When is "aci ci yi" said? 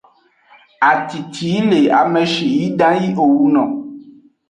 0.89-1.59